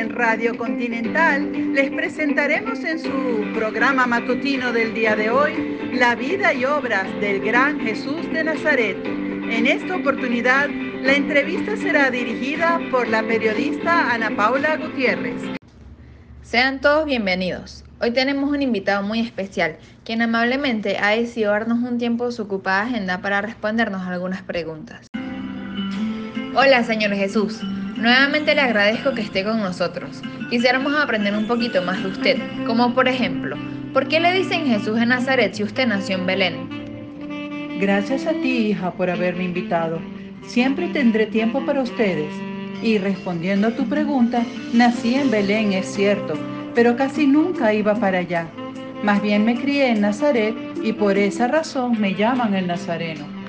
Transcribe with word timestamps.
en 0.00 0.08
Radio 0.08 0.56
Continental, 0.56 1.74
les 1.74 1.90
presentaremos 1.90 2.82
en 2.84 2.98
su 2.98 3.52
programa 3.54 4.06
matutino 4.06 4.72
del 4.72 4.94
día 4.94 5.14
de 5.14 5.28
hoy 5.28 5.78
la 5.92 6.14
vida 6.14 6.54
y 6.54 6.64
obras 6.64 7.06
del 7.20 7.40
gran 7.40 7.78
Jesús 7.80 8.22
de 8.32 8.44
Nazaret. 8.44 8.96
En 9.04 9.66
esta 9.66 9.96
oportunidad, 9.96 10.70
la 11.02 11.12
entrevista 11.12 11.76
será 11.76 12.10
dirigida 12.10 12.80
por 12.90 13.08
la 13.08 13.22
periodista 13.22 14.10
Ana 14.14 14.34
Paula 14.34 14.78
Gutiérrez. 14.78 15.42
Sean 16.42 16.80
todos 16.80 17.04
bienvenidos. 17.04 17.84
Hoy 18.00 18.12
tenemos 18.12 18.48
un 18.48 18.62
invitado 18.62 19.02
muy 19.02 19.20
especial, 19.20 19.76
quien 20.04 20.22
amablemente 20.22 20.96
ha 20.96 21.10
decidido 21.10 21.52
darnos 21.52 21.80
un 21.80 21.98
tiempo 21.98 22.24
de 22.24 22.32
su 22.32 22.42
ocupada 22.44 22.84
agenda 22.84 23.20
para 23.20 23.42
respondernos 23.42 24.06
algunas 24.06 24.40
preguntas. 24.40 25.08
Hola, 26.54 26.84
Señor 26.84 27.12
Jesús. 27.14 27.60
Nuevamente 28.00 28.54
le 28.54 28.62
agradezco 28.62 29.12
que 29.12 29.20
esté 29.20 29.44
con 29.44 29.60
nosotros. 29.60 30.22
Quisiéramos 30.48 30.94
aprender 30.94 31.36
un 31.36 31.46
poquito 31.46 31.82
más 31.82 32.02
de 32.02 32.08
usted, 32.08 32.38
como 32.66 32.94
por 32.94 33.08
ejemplo, 33.08 33.56
¿por 33.92 34.08
qué 34.08 34.20
le 34.20 34.32
dicen 34.32 34.64
Jesús 34.64 34.98
de 34.98 35.04
Nazaret 35.04 35.52
si 35.52 35.64
usted 35.64 35.86
nació 35.86 36.16
en 36.16 36.24
Belén? 36.24 37.78
Gracias 37.78 38.26
a 38.26 38.32
ti, 38.32 38.68
hija, 38.68 38.90
por 38.92 39.10
haberme 39.10 39.44
invitado. 39.44 40.00
Siempre 40.46 40.88
tendré 40.88 41.26
tiempo 41.26 41.64
para 41.66 41.82
ustedes. 41.82 42.32
Y 42.82 42.96
respondiendo 42.96 43.68
a 43.68 43.76
tu 43.76 43.86
pregunta, 43.86 44.44
nací 44.72 45.16
en 45.16 45.30
Belén, 45.30 45.74
es 45.74 45.84
cierto, 45.84 46.32
pero 46.74 46.96
casi 46.96 47.26
nunca 47.26 47.74
iba 47.74 47.94
para 47.94 48.20
allá. 48.20 48.46
Más 49.02 49.20
bien 49.20 49.44
me 49.44 49.60
crié 49.60 49.90
en 49.90 50.00
Nazaret 50.00 50.54
y 50.82 50.94
por 50.94 51.18
esa 51.18 51.48
razón 51.48 52.00
me 52.00 52.14
llaman 52.14 52.54
el 52.54 52.66
Nazareno. 52.66 53.39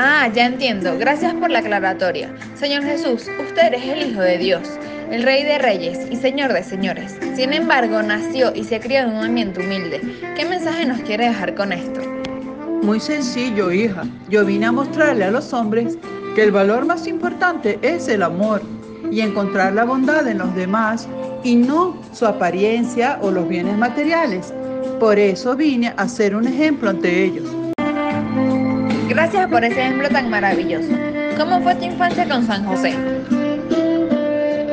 Ah, 0.00 0.30
ya 0.32 0.46
entiendo. 0.46 0.96
Gracias 0.96 1.34
por 1.34 1.50
la 1.50 1.58
aclaratoria. 1.58 2.32
Señor 2.54 2.84
Jesús, 2.84 3.26
usted 3.44 3.74
es 3.74 3.84
el 3.84 4.12
Hijo 4.12 4.20
de 4.20 4.38
Dios, 4.38 4.78
el 5.10 5.24
Rey 5.24 5.42
de 5.42 5.58
Reyes 5.58 5.98
y 6.08 6.14
Señor 6.14 6.52
de 6.52 6.62
Señores. 6.62 7.18
Sin 7.34 7.52
embargo, 7.52 8.00
nació 8.00 8.54
y 8.54 8.62
se 8.62 8.78
crió 8.78 9.00
en 9.00 9.10
un 9.10 9.24
ambiente 9.24 9.58
humilde. 9.58 10.00
¿Qué 10.36 10.44
mensaje 10.44 10.86
nos 10.86 11.00
quiere 11.00 11.24
dejar 11.24 11.56
con 11.56 11.72
esto? 11.72 12.00
Muy 12.80 13.00
sencillo, 13.00 13.72
hija. 13.72 14.04
Yo 14.28 14.44
vine 14.44 14.66
a 14.66 14.72
mostrarle 14.72 15.24
a 15.24 15.32
los 15.32 15.52
hombres 15.52 15.98
que 16.36 16.44
el 16.44 16.52
valor 16.52 16.86
más 16.86 17.08
importante 17.08 17.80
es 17.82 18.06
el 18.06 18.22
amor 18.22 18.62
y 19.10 19.20
encontrar 19.20 19.72
la 19.72 19.82
bondad 19.82 20.28
en 20.28 20.38
los 20.38 20.54
demás 20.54 21.08
y 21.42 21.56
no 21.56 22.00
su 22.12 22.24
apariencia 22.24 23.18
o 23.20 23.32
los 23.32 23.48
bienes 23.48 23.76
materiales. 23.76 24.54
Por 25.00 25.18
eso 25.18 25.56
vine 25.56 25.92
a 25.96 26.06
ser 26.06 26.36
un 26.36 26.46
ejemplo 26.46 26.88
ante 26.88 27.24
ellos. 27.24 27.57
Gracias 29.08 29.48
por 29.48 29.64
ese 29.64 29.80
ejemplo 29.80 30.10
tan 30.10 30.28
maravilloso. 30.28 30.90
¿Cómo 31.38 31.62
fue 31.62 31.74
tu 31.76 31.84
infancia 31.84 32.28
con 32.28 32.46
San 32.46 32.66
José? 32.66 32.94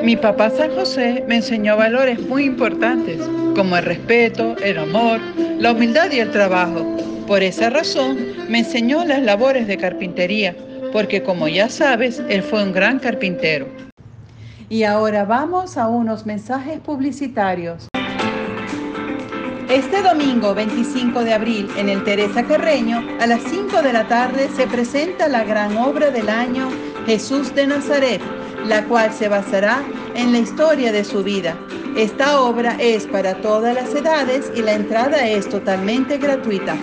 Mi 0.04 0.18
papá 0.18 0.50
San 0.50 0.76
José 0.76 1.24
me 1.26 1.38
enseñó 1.38 1.78
valores 1.78 2.20
muy 2.20 2.44
importantes, 2.44 3.18
como 3.56 3.78
el 3.78 3.86
respeto, 3.86 4.58
el 4.58 4.78
amor, 4.78 5.22
la 5.58 5.72
humildad 5.72 6.12
y 6.12 6.20
el 6.20 6.32
trabajo. 6.32 6.86
Por 7.26 7.44
esa 7.44 7.70
razón 7.70 8.18
me 8.50 8.60
enseñó 8.60 9.06
las 9.06 9.22
labores 9.24 9.68
de 9.68 9.78
carpintería, 9.78 10.54
porque 10.92 11.24
como 11.24 11.48
ya 11.48 11.70
sabes, 11.70 12.22
él 12.28 12.44
fue 12.44 12.62
un 12.62 12.74
gran 12.74 13.00
carpintero. 13.00 13.68
Y 14.68 14.84
ahora 14.84 15.24
vamos 15.24 15.78
a 15.78 15.88
unos 15.88 16.26
mensajes 16.26 16.80
publicitarios. 16.82 17.88
Este 19.70 20.04
domingo 20.04 20.54
25 20.54 21.24
de 21.24 21.34
abril 21.34 21.68
en 21.76 21.90
el 21.90 22.04
Teresa 22.04 22.44
Carreño 22.44 23.04
a 23.20 23.26
las 23.26 23.42
5 23.42 23.82
de 23.82 23.94
la 23.94 24.08
tarde 24.08 24.48
se 24.56 24.68
presenta 24.68 25.28
la 25.28 25.44
gran 25.44 25.76
obra 25.78 26.12
del 26.12 26.30
año 26.30 26.70
Jesús 27.08 27.54
de 27.56 27.66
Nazaret, 27.66 28.22
la 28.68 28.84
cual 28.84 29.12
se 29.12 29.28
basará 29.28 29.82
en 30.14 30.32
la 30.34 30.38
historia 30.38 30.92
de 30.92 31.04
su 31.04 31.24
vida. 31.24 31.58
Esta 31.98 32.42
obra 32.42 32.78
es 32.80 33.08
para 33.08 33.42
todas 33.42 33.74
las 33.74 33.94
edades 33.96 34.52
y 34.56 34.62
la 34.62 34.74
entrada 34.74 35.28
es 35.28 35.50
totalmente 35.50 36.20
gratuita. 36.20 36.76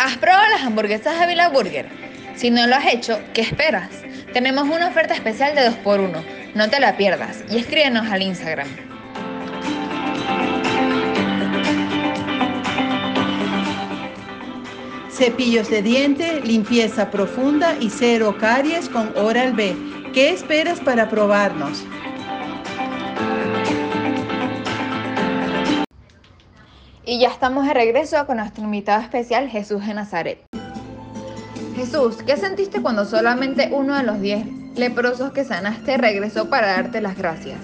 ¿Has 0.00 0.16
probado 0.16 0.48
las 0.50 0.62
hamburguesas 0.62 1.20
de 1.20 1.26
Villa 1.28 1.50
Burger? 1.50 1.88
Si 2.34 2.50
no 2.50 2.66
lo 2.66 2.74
has 2.74 2.86
hecho, 2.92 3.20
¿qué 3.32 3.42
esperas? 3.42 3.90
Tenemos 4.32 4.64
una 4.64 4.88
oferta 4.88 5.14
especial 5.14 5.54
de 5.54 5.70
2x1 5.70 6.37
no 6.58 6.68
te 6.68 6.80
la 6.80 6.96
pierdas 6.96 7.44
y 7.48 7.58
escríbenos 7.58 8.10
al 8.10 8.20
Instagram. 8.20 8.66
Cepillos 15.08 15.70
de 15.70 15.82
diente, 15.82 16.40
limpieza 16.40 17.12
profunda 17.12 17.76
y 17.78 17.90
cero 17.90 18.36
caries 18.40 18.88
con 18.88 19.16
Oral 19.16 19.52
B. 19.52 19.76
¿Qué 20.12 20.30
esperas 20.30 20.80
para 20.80 21.08
probarnos? 21.08 21.84
Y 27.06 27.20
ya 27.20 27.28
estamos 27.28 27.68
de 27.68 27.74
regreso 27.74 28.26
con 28.26 28.38
nuestro 28.38 28.64
invitado 28.64 29.00
especial 29.00 29.48
Jesús 29.48 29.86
de 29.86 29.94
Nazaret. 29.94 30.44
Jesús, 31.76 32.16
¿qué 32.26 32.36
sentiste 32.36 32.82
cuando 32.82 33.04
solamente 33.04 33.70
uno 33.72 33.96
de 33.96 34.02
los 34.02 34.20
diez 34.20 34.57
leprosos 34.76 35.32
que 35.32 35.44
sanaste 35.44 35.96
regresó 35.96 36.48
para 36.48 36.68
darte 36.68 37.00
las 37.00 37.16
gracias. 37.16 37.58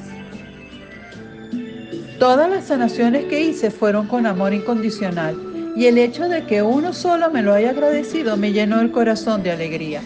Todas 2.19 2.49
las 2.49 2.67
sanaciones 2.67 3.25
que 3.27 3.41
hice 3.41 3.71
fueron 3.71 4.07
con 4.07 4.27
amor 4.27 4.55
incondicional 4.55 5.37
y 5.77 5.87
el 5.87 5.99
hecho 5.99 6.29
de 6.29 6.45
que 6.45 6.63
uno 6.63 6.93
solo 6.93 7.31
me 7.31 7.43
lo 7.43 7.53
haya 7.53 7.71
agradecido 7.71 8.37
me 8.37 8.53
llenó 8.53 8.81
el 8.81 8.93
corazón 8.93 9.43
de 9.43 9.51
alegría. 9.51 10.01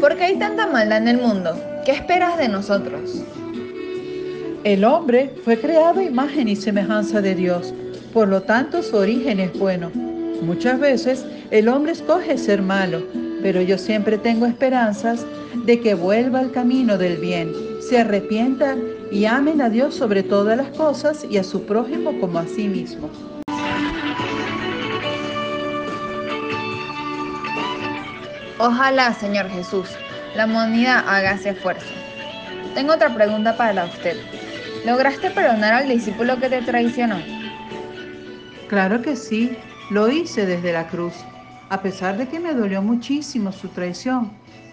¿Por 0.00 0.16
qué 0.16 0.24
hay 0.24 0.38
tanta 0.38 0.66
maldad 0.66 0.98
en 0.98 1.08
el 1.08 1.18
mundo? 1.18 1.58
¿Qué 1.84 1.92
esperas 1.92 2.38
de 2.38 2.48
nosotros? 2.48 3.22
El 4.64 4.84
hombre 4.84 5.32
fue 5.44 5.60
creado 5.60 6.00
a 6.00 6.04
imagen 6.04 6.48
y 6.48 6.56
semejanza 6.56 7.20
de 7.20 7.34
Dios, 7.34 7.72
por 8.12 8.28
lo 8.28 8.42
tanto 8.42 8.82
su 8.82 8.96
origen 8.96 9.40
es 9.40 9.56
bueno. 9.58 9.90
Muchas 10.42 10.80
veces 10.80 11.24
el 11.50 11.68
hombre 11.68 11.92
escoge 11.92 12.36
ser 12.36 12.62
malo, 12.62 13.02
pero 13.42 13.60
yo 13.60 13.78
siempre 13.78 14.18
tengo 14.18 14.46
esperanzas 14.46 15.24
de 15.64 15.80
que 15.80 15.94
vuelva 15.94 16.40
al 16.40 16.52
camino 16.52 16.98
del 16.98 17.16
bien, 17.18 17.52
se 17.80 18.00
arrepienta 18.00 18.76
y 19.10 19.24
amen 19.26 19.60
a 19.60 19.68
Dios 19.68 19.94
sobre 19.94 20.22
todas 20.22 20.56
las 20.56 20.68
cosas 20.76 21.24
y 21.30 21.38
a 21.38 21.44
su 21.44 21.64
prójimo 21.64 22.18
como 22.20 22.38
a 22.38 22.46
sí 22.46 22.68
mismo. 22.68 23.10
Ojalá, 28.58 29.12
Señor 29.14 29.48
Jesús, 29.50 29.88
la 30.34 30.46
humanidad 30.46 31.04
haga 31.06 31.32
ese 31.32 31.50
esfuerzo. 31.50 31.86
Tengo 32.74 32.94
otra 32.94 33.14
pregunta 33.14 33.56
para 33.56 33.84
usted. 33.84 34.16
¿Lograste 34.84 35.30
perdonar 35.30 35.74
al 35.74 35.88
discípulo 35.88 36.38
que 36.40 36.48
te 36.48 36.62
traicionó? 36.62 37.16
Claro 38.68 39.02
que 39.02 39.14
sí, 39.14 39.56
lo 39.90 40.08
hice 40.08 40.46
desde 40.46 40.72
la 40.72 40.88
cruz 40.88 41.14
a 41.68 41.82
pesar 41.82 42.16
de 42.16 42.28
que 42.28 42.40
me 42.40 42.54
dolió 42.54 42.82
muchísimo 42.82 43.52
su 43.52 43.68
traición. 43.68 44.30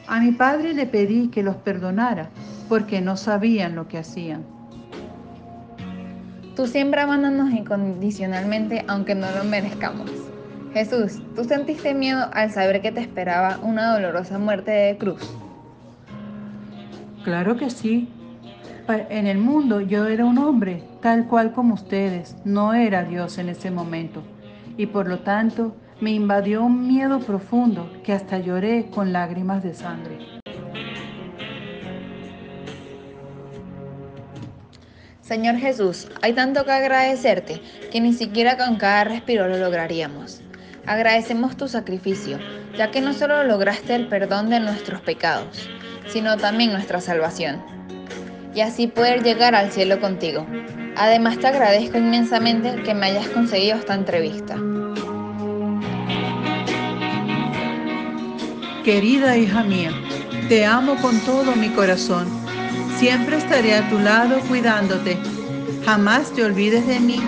A 0.07 0.19
mi 0.19 0.31
padre 0.31 0.73
le 0.73 0.85
pedí 0.85 1.29
que 1.29 1.43
los 1.43 1.55
perdonara 1.55 2.29
porque 2.69 3.01
no 3.01 3.17
sabían 3.17 3.75
lo 3.75 3.87
que 3.87 3.97
hacían. 3.97 4.43
Tú 6.55 6.67
siempre 6.67 7.01
abandonas 7.01 7.51
incondicionalmente 7.53 8.85
aunque 8.87 9.15
no 9.15 9.27
lo 9.31 9.43
merezcamos. 9.43 10.11
Jesús, 10.73 11.21
¿tú 11.35 11.43
sentiste 11.43 11.93
miedo 11.93 12.29
al 12.33 12.51
saber 12.51 12.81
que 12.81 12.91
te 12.91 12.99
esperaba 12.99 13.59
una 13.61 13.93
dolorosa 13.93 14.39
muerte 14.39 14.71
de 14.71 14.97
cruz? 14.97 15.21
Claro 17.23 17.57
que 17.57 17.69
sí. 17.69 18.09
En 18.87 19.27
el 19.27 19.37
mundo 19.37 19.81
yo 19.81 20.07
era 20.07 20.25
un 20.25 20.37
hombre, 20.37 20.83
tal 21.01 21.27
cual 21.27 21.53
como 21.53 21.75
ustedes. 21.75 22.35
No 22.43 22.73
era 22.73 23.03
Dios 23.03 23.37
en 23.37 23.49
ese 23.49 23.71
momento. 23.71 24.23
Y 24.75 24.87
por 24.87 25.07
lo 25.07 25.19
tanto, 25.19 25.75
me 26.03 26.11
invadió 26.11 26.63
un 26.63 26.85
miedo 26.85 27.19
profundo 27.19 27.89
que 28.03 28.11
hasta 28.11 28.37
lloré 28.37 28.87
con 28.93 29.13
lágrimas 29.13 29.63
de 29.63 29.73
sangre. 29.73 30.17
Señor 35.21 35.55
Jesús, 35.55 36.09
hay 36.21 36.33
tanto 36.33 36.65
que 36.65 36.71
agradecerte 36.73 37.61
que 37.89 38.01
ni 38.01 38.11
siquiera 38.11 38.57
con 38.57 38.75
cada 38.75 39.05
respiro 39.05 39.47
lo 39.47 39.57
lograríamos. 39.57 40.41
Agradecemos 40.85 41.55
tu 41.55 41.69
sacrificio, 41.69 42.37
ya 42.77 42.91
que 42.91 42.99
no 42.99 43.13
solo 43.13 43.41
lograste 43.45 43.95
el 43.95 44.09
perdón 44.09 44.49
de 44.49 44.59
nuestros 44.59 44.99
pecados, 44.99 45.69
sino 46.07 46.35
también 46.35 46.73
nuestra 46.73 46.99
salvación. 46.99 47.63
Y 48.53 48.59
así 48.59 48.87
poder 48.87 49.23
llegar 49.23 49.55
al 49.55 49.71
cielo 49.71 50.01
contigo. 50.01 50.45
Además 50.97 51.39
te 51.39 51.47
agradezco 51.47 51.97
inmensamente 51.97 52.83
que 52.83 52.93
me 52.93 53.05
hayas 53.05 53.29
conseguido 53.29 53.77
esta 53.77 53.95
entrevista. 53.95 54.57
Querida 58.83 59.37
hija 59.37 59.63
mía, 59.63 59.91
te 60.49 60.65
amo 60.65 60.97
con 61.01 61.17
todo 61.21 61.55
mi 61.55 61.69
corazón. 61.69 62.27
Siempre 62.99 63.37
estaré 63.37 63.75
a 63.75 63.89
tu 63.89 63.97
lado 63.97 64.41
cuidándote. 64.49 65.17
Jamás 65.85 66.33
te 66.33 66.43
olvides 66.43 66.85
de 66.85 66.99
mí. 66.99 67.21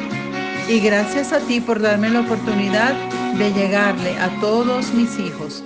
Y 0.68 0.82
gracias 0.82 1.32
a 1.32 1.40
ti 1.40 1.62
por 1.62 1.80
darme 1.80 2.10
la 2.10 2.22
oportunidad 2.22 2.94
de 3.38 3.54
llegarle 3.54 4.18
a 4.20 4.30
todos 4.42 4.94
mis 4.94 5.18
hijos. 5.18 5.64